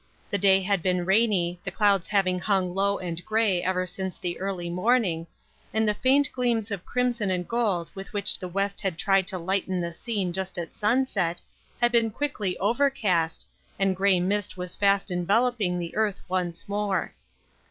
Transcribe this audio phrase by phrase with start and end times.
[0.31, 4.39] The day had been rainy, the clouds having hung low and gray ever since the
[4.39, 5.27] early morning,
[5.75, 9.37] and the faint gleams of crimson and gold with which the west had tried to
[9.37, 11.39] lighten the scene just at sunset,
[11.79, 13.45] had been quickly overcast,
[13.77, 17.13] and gray mist was fast enveloping the earth once more.